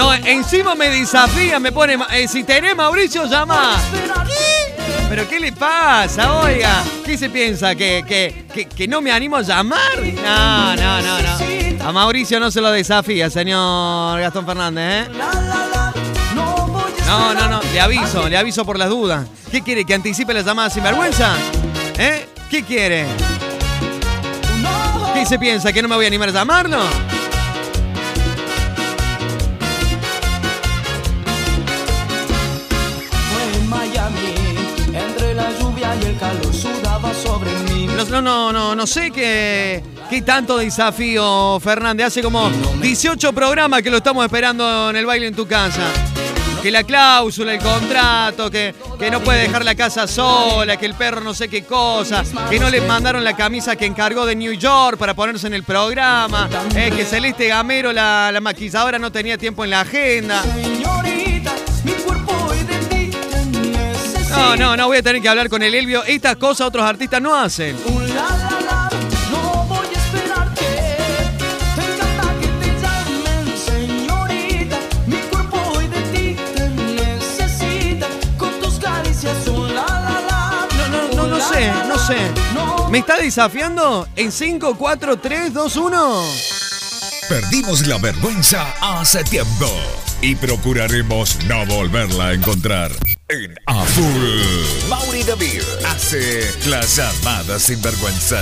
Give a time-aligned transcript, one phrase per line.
[0.00, 1.98] No, encima me desafía, me pone.
[2.12, 3.76] eh, si tenés Mauricio, llama.
[5.10, 6.82] ¿Pero qué le pasa, oiga?
[7.04, 7.74] ¿Qué se piensa?
[7.74, 9.98] ¿Que, que, que, no me animo a llamar?
[10.24, 11.86] No, no, no, no.
[11.86, 15.10] A Mauricio no se lo desafía, señor Gastón Fernández, ¿eh?
[17.06, 17.60] No, no, no.
[17.70, 19.26] Le aviso, le aviso por las dudas.
[19.50, 19.84] ¿Qué quiere?
[19.84, 21.34] ¿Que anticipe la llamada sin vergüenza?
[21.98, 22.26] ¿Eh?
[22.48, 23.04] ¿Qué quiere?
[25.12, 25.74] ¿Qué se piensa?
[25.74, 26.78] ¿Que no me voy a animar a llamarlo?
[38.20, 42.08] No, no, no, no sé qué, qué tanto desafío, Fernández.
[42.08, 45.82] Hace como 18 programas que lo estamos esperando en el baile en tu casa.
[46.62, 50.94] Que la cláusula, el contrato, que, que no puede dejar la casa sola, que el
[50.94, 54.52] perro no sé qué cosa, que no le mandaron la camisa que encargó de New
[54.52, 59.38] York para ponerse en el programa, eh, que Celeste Gamero, la, la maquilladora, no tenía
[59.38, 60.42] tiempo en la agenda.
[64.40, 66.02] No, no, no voy a tener que hablar con el Elvio.
[66.02, 67.76] Estas cosas otros artistas no hacen.
[81.14, 82.16] No sé, no sé.
[82.54, 84.08] No ¿Me está desafiando?
[84.16, 86.22] En 5, 4, 3, 2, 1.
[87.28, 89.70] Perdimos la vergüenza hace tiempo
[90.22, 92.90] y procuraremos no volverla a encontrar.
[93.32, 98.40] En A Full, Mauri David hace las llamadas sin vergüenza.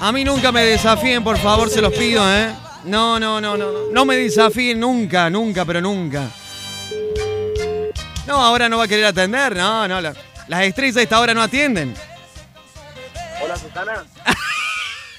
[0.00, 2.52] A mí nunca me desafíen, por favor, se los pido, ¿eh?
[2.84, 3.70] No, no, no, no.
[3.70, 6.28] No No me desafíen nunca, nunca, pero nunca.
[8.26, 9.54] No, ahora no va a querer atender.
[9.56, 10.00] No, no.
[10.00, 10.14] la-
[10.48, 11.94] las estrellas a esta hora no atienden.
[13.40, 14.04] Hola Susana.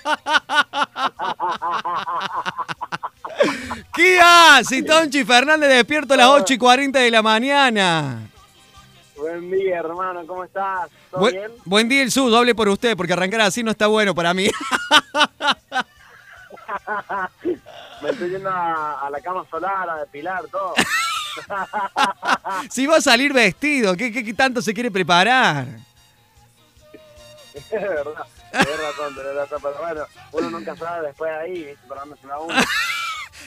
[3.94, 8.20] ¿Qué hace, Tonchi Fernández despierto a las 8 y 40 de la mañana?
[9.16, 10.26] Buen día, hermano.
[10.28, 10.90] ¿Cómo estás?
[11.12, 11.52] ¿Todo bien?
[11.66, 14.50] buen día el sud, hable por usted, porque arrancar así no está bueno para mí.
[18.02, 20.74] Me estoy yendo a, a la cama solar a depilar todo.
[22.70, 25.66] si va a salir vestido, ¿qué, qué- qué tanto se quiere preparar?
[27.54, 28.26] es verdad.
[28.52, 29.60] Tenés razón, tenés razón.
[29.62, 31.88] Pero bueno, uno nunca sabe después de ahí, ¿viste?
[31.88, 32.54] Por dónde se uno.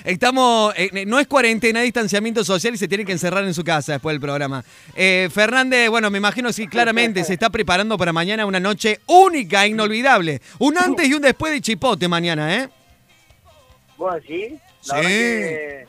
[0.05, 3.93] Estamos, eh, no es cuarentena, distanciamiento social y se tiene que encerrar en su casa
[3.93, 4.65] después del programa.
[4.95, 9.65] Eh, Fernández, bueno, me imagino sí, claramente se está preparando para mañana una noche única,
[9.65, 10.41] e inolvidable.
[10.59, 12.69] Un antes y un después de Chipote mañana, ¿eh?
[13.97, 14.53] ¿Vos decís?
[14.87, 15.07] La Sí.
[15.07, 15.87] verdad que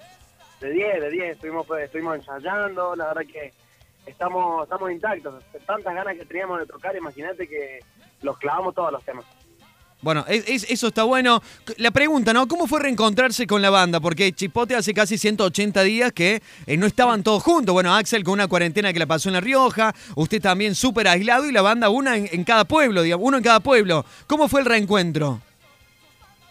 [0.61, 1.31] de 10, de 10.
[1.33, 2.95] Estuvimos, pues, estuvimos ensayando.
[2.95, 3.53] La verdad que
[4.05, 5.43] estamos, estamos intactos.
[5.65, 7.79] Tantas ganas que teníamos de tocar, imagínate que
[8.21, 9.25] los clavamos todos los temas.
[10.01, 11.41] Bueno, es- es- eso está bueno.
[11.77, 12.47] La pregunta, ¿no?
[12.47, 13.99] ¿Cómo fue reencontrarse con la banda?
[13.99, 17.73] Porque Chipote hace casi 180 días que eh, no estaban todos juntos.
[17.73, 21.45] Bueno, Axel con una cuarentena que la pasó en La Rioja, usted también súper aislado
[21.47, 24.05] y la banda una en, en cada pueblo, digamos, uno en cada pueblo.
[24.27, 25.41] ¿Cómo fue el reencuentro?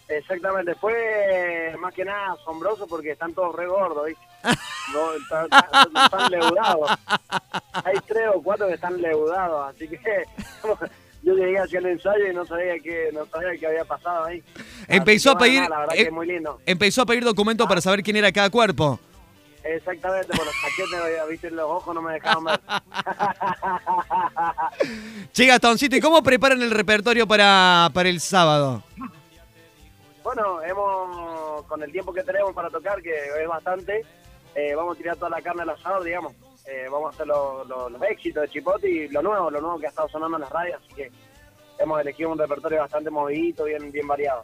[0.08, 4.22] Exactamente, fue más que nada asombroso porque están todos re gordos, ¿viste?
[4.92, 6.90] No, están, están- están leudados.
[7.84, 9.98] Hay tres o cuatro que están leudados, así que
[11.26, 14.40] yo llegué hacia el ensayo y no sabía qué, no sabía qué había pasado ahí.
[14.86, 16.60] Empezó Así a que, pedir verdad eh, que es muy lindo.
[16.64, 19.00] empezó a pedir documentos para saber quién era cada cuerpo.
[19.64, 22.60] Exactamente, por los paquetes, viste, los ojos no me dejaban ver.
[25.32, 28.84] Che, Gastoncito, ¿y cómo preparan el repertorio para, para el sábado?
[30.22, 34.02] Bueno, hemos, con el tiempo que tenemos para tocar, que es bastante,
[34.54, 36.34] eh, vamos a tirar toda la carne al asador, digamos.
[36.66, 39.78] Eh, vamos a hacer lo- lo- los éxitos de Chipote y lo nuevo, lo nuevo
[39.78, 41.10] que ha estado sonando en las radios, así que
[41.78, 44.42] hemos elegido un repertorio bastante movidito, bien, bien variado.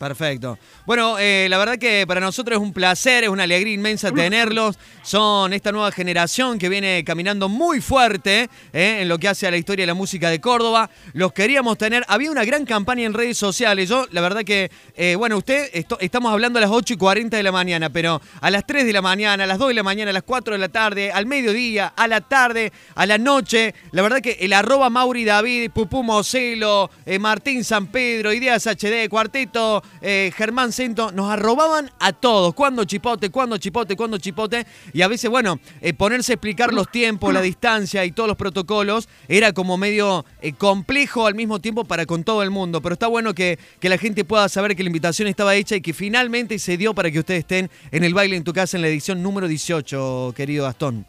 [0.00, 0.58] Perfecto.
[0.86, 4.78] Bueno, eh, la verdad que para nosotros es un placer, es una alegría inmensa tenerlos.
[5.02, 9.50] Son esta nueva generación que viene caminando muy fuerte eh, en lo que hace a
[9.50, 10.88] la historia de la música de Córdoba.
[11.12, 12.02] Los queríamos tener.
[12.08, 13.90] Había una gran campaña en redes sociales.
[13.90, 17.36] Yo, la verdad que, eh, bueno, usted, esto- estamos hablando a las 8 y 40
[17.36, 19.82] de la mañana, pero a las 3 de la mañana, a las 2 de la
[19.82, 23.74] mañana, a las 4 de la tarde, al mediodía, a la tarde, a la noche.
[23.92, 26.90] La verdad que el arroba Mauri David, Pupú Mocelo,
[27.20, 32.54] Martín San Pedro, Ideas HD, Cuarteto, eh, Germán Cento, nos arrobaban a todos.
[32.54, 33.30] ¿Cuándo chipote?
[33.30, 33.96] ¿Cuándo chipote?
[33.96, 34.66] ¿Cuándo chipote?
[34.92, 38.36] Y a veces, bueno, eh, ponerse a explicar los tiempos, la distancia y todos los
[38.36, 42.80] protocolos era como medio eh, complejo al mismo tiempo para con todo el mundo.
[42.80, 45.80] Pero está bueno que, que la gente pueda saber que la invitación estaba hecha y
[45.80, 48.82] que finalmente se dio para que ustedes estén en el baile en tu casa en
[48.82, 51.06] la edición número 18, querido Gastón.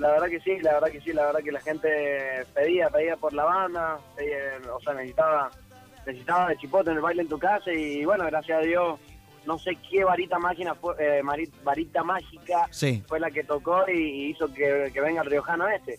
[0.00, 1.88] La verdad que sí, la verdad que sí, la verdad que la gente
[2.54, 3.98] pedía, pedía por la banda,
[4.74, 5.50] o sea, necesitaba,
[6.10, 9.00] necesitaba de Chipote en el baile en tu casa y bueno, gracias a Dios
[9.46, 11.22] no sé qué varita mágica fue, eh,
[11.64, 13.02] varita mágica Sí.
[13.08, 15.98] fue la que tocó y, y hizo que, que venga el riojano este.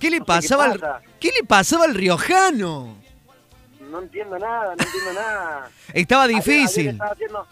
[0.00, 1.02] ¿Qué le No pasaba qué al pasa.
[1.20, 2.96] ¿Qué le pasaba al riojano?
[3.90, 5.70] No entiendo nada, no entiendo nada.
[5.92, 6.88] Estaba Ayer- Ayer, difícil.
[6.88, 7.46] estaba haciendo,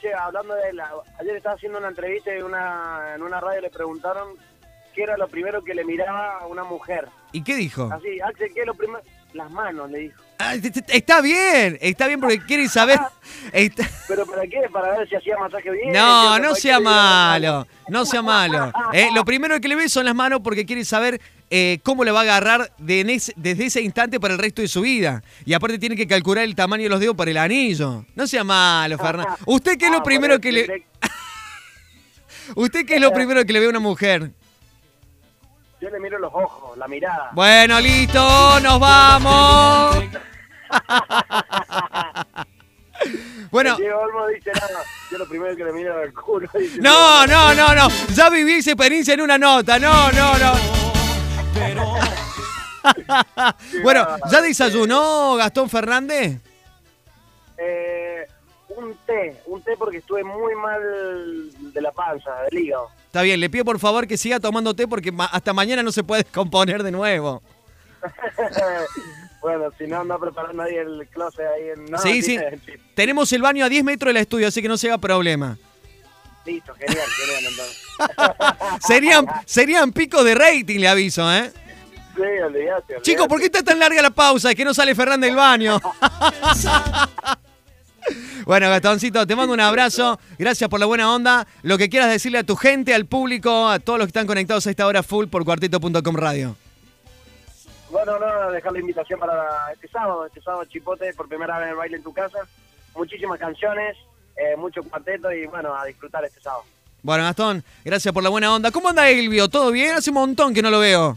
[0.00, 0.90] che, hablando de la,
[1.20, 4.34] ayer estaba haciendo una entrevista en una, en una radio le preguntaron
[4.94, 7.08] qué era lo primero que le miraba a una mujer.
[7.32, 7.88] ¿Y qué dijo?
[7.92, 9.00] Así, Axel, ¿qué es lo primero?
[9.32, 10.20] Las manos, le dijo.
[10.38, 12.98] Ah, Está bien, está bien porque quiere saber.
[13.52, 14.62] Está- ¿Pero para qué?
[14.72, 15.92] ¿Para ver si hacía masaje bien?
[15.92, 18.72] No, ¿Para no sea malo, no sea malo.
[18.92, 22.10] Eh, lo primero que le ve son las manos porque quiere saber eh, cómo le
[22.10, 25.22] va a agarrar de ese- desde ese instante para el resto de su vida.
[25.44, 28.04] Y aparte tiene que calcular el tamaño de los dedos para el anillo.
[28.14, 29.36] No sea malo, Fernando.
[29.46, 30.86] ¿Usted qué es Ah, lo primero por que le...
[32.56, 34.32] ¿Usted qué es lo primero que le ve a una mujer?
[35.80, 37.30] Yo le miro los ojos, la mirada.
[37.32, 39.96] Bueno, listo, nos vamos.
[43.50, 44.84] Bueno, Diego Olmo dice nada.
[45.10, 46.48] Yo lo primero que le miro es el culo.
[46.56, 47.88] dice, no, no, no, no.
[48.14, 49.76] Ya viví esa experiencia en una nota.
[49.78, 50.52] No, no, no.
[53.82, 56.40] Bueno, ¿ya desayunó Gastón Fernández?
[58.90, 60.80] Un té, un té porque estuve muy mal
[61.72, 62.88] de la panza, del hígado.
[63.06, 65.92] Está bien, le pido por favor que siga tomando té porque ma- hasta mañana no
[65.92, 67.40] se puede componer de nuevo.
[69.42, 71.86] bueno, si no, no preparó nadie el closet ahí en...
[71.86, 72.38] No, sí, sí.
[72.94, 75.56] Tenemos el baño a 10 metros del estudio, así que no se haga problema.
[76.46, 78.86] Listo, genial, genial entonces.
[78.86, 81.52] Serían, serían picos de rating, le aviso, ¿eh?
[82.14, 83.02] Sí, olvidate, olvidate.
[83.02, 84.50] Chicos, ¿por qué está tan larga la pausa?
[84.50, 85.80] Es que no sale Fernández del baño.
[88.50, 90.18] Bueno, Gastoncito, te mando un abrazo.
[90.36, 91.46] Gracias por la buena onda.
[91.62, 94.66] Lo que quieras decirle a tu gente, al público, a todos los que están conectados
[94.66, 96.56] a esta hora full por cuarteto.com radio.
[97.92, 101.70] Bueno, no, dejar la invitación para este sábado, este sábado Chipote, por primera vez en
[101.70, 102.40] el baile en tu casa.
[102.96, 103.96] Muchísimas canciones,
[104.34, 106.64] eh, mucho cuarteto y bueno, a disfrutar este sábado.
[107.04, 108.72] Bueno, Gastón, gracias por la buena onda.
[108.72, 109.48] ¿Cómo anda Elvio?
[109.48, 109.94] ¿Todo bien?
[109.94, 111.16] Hace un montón que no lo veo.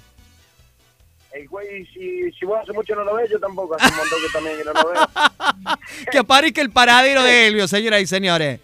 [1.33, 4.19] El güey, si, si vos hace mucho no lo ves, yo tampoco, hace un montón
[4.21, 5.77] que también que no lo veo.
[6.11, 8.59] Que aparezca el paradero de Elvio, señoras y señores.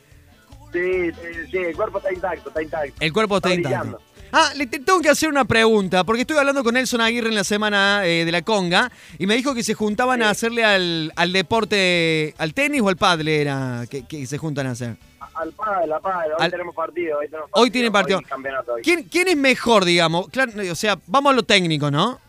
[0.71, 2.93] Sí, sí, sí, el cuerpo está intacto, está intacto.
[2.99, 3.69] El cuerpo está intacto.
[3.79, 4.01] brillando.
[4.31, 7.35] Ah, le te- tengo que hacer una pregunta, porque estuve hablando con Nelson Aguirre en
[7.35, 11.11] la semana eh, de la conga y me dijo que se juntaban a hacerle al,
[11.15, 14.95] al deporte, al tenis o al padre era que, que se juntan a hacer.
[15.33, 18.19] Al pádel, al pádel, hoy Al- tenemos partido, hoy tenemos Hoy tienen partido.
[18.19, 18.81] hoy campeonato hoy.
[18.83, 20.29] ¿Quién, quién es mejor, digamos?
[20.29, 22.19] Claro, o sea, vamos a lo técnico, ¿no?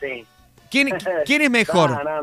[0.00, 0.26] Sí.
[0.70, 0.88] ¿Quién,
[1.26, 1.90] quién es mejor?
[1.90, 2.22] No,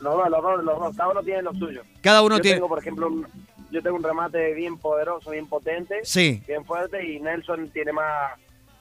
[0.00, 1.82] no, los dos, los dos, cada uno tiene lo suyo.
[2.00, 2.56] Cada uno yo tiene...
[2.56, 3.26] tengo, por ejemplo, un,
[3.70, 6.42] yo tengo un remate bien poderoso, bien potente, Sí.
[6.46, 8.32] bien fuerte, y Nelson tiene más,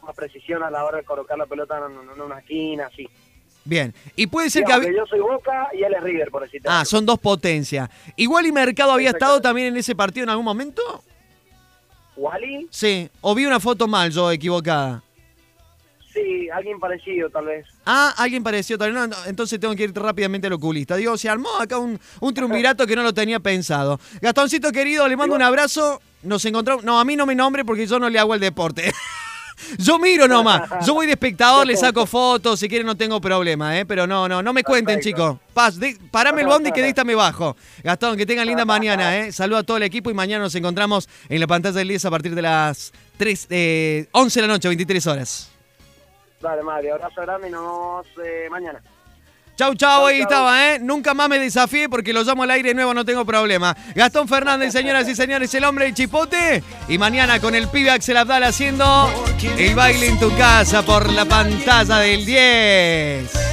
[0.04, 3.08] más precisión a la hora de colocar la pelota en, en una esquina, así.
[3.64, 3.94] Bien.
[4.16, 4.94] Y puede ser que...
[4.96, 7.90] Yo soy Boca y él es River, por decirte Ah, son dos potencias.
[8.16, 10.82] Igual y Mercado había estado también en ese partido en algún momento.
[12.16, 12.68] ¿Wally?
[12.70, 13.10] Sí.
[13.22, 15.02] O vi una foto mal, yo equivocada.
[16.16, 17.68] Sí, alguien parecido, tal vez.
[17.86, 20.96] Ah, alguien pareció tal no, no, entonces tengo que ir rápidamente al oculista.
[20.96, 24.00] Digo, se armó acá un, un triunvirato que no lo tenía pensado.
[24.22, 26.02] Gastoncito querido, le mando un abrazo.
[26.24, 26.86] Nos encontramos.
[26.86, 28.92] No, a mí no me nombre porque yo no le hago el deporte.
[29.78, 30.70] Yo miro nomás.
[30.86, 33.86] Yo voy de espectador, le saco fotos, si quieren no tengo problema, ¿eh?
[33.86, 35.38] Pero no, no, no me cuenten, chicos.
[35.54, 37.56] Paz, de- parame el bondi que de esta me bajo.
[37.82, 39.32] Gastón, que tengan linda mañana, ¿eh?
[39.32, 42.10] Saludo a todo el equipo y mañana nos encontramos en la pantalla del 10 a
[42.12, 45.52] partir de las 3, eh, 11 de la noche, 23 horas.
[46.46, 48.80] Dale, Mario, abrazo grande y nos vemos eh, mañana.
[49.56, 50.24] Chau, chau, Chau, ahí chau.
[50.30, 50.80] estaba, ¿eh?
[50.80, 53.76] Nunca más me desafíe porque lo llamo al aire nuevo, no tengo problema.
[53.96, 56.62] Gastón Fernández, señoras y señores, el hombre del chipote.
[56.88, 59.10] Y mañana con el pibe Axel Abdal haciendo
[59.58, 63.45] el baile en tu casa por la pantalla del 10.